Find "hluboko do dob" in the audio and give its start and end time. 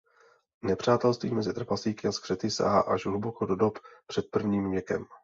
3.05-3.79